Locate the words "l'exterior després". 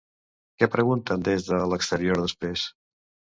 1.75-2.65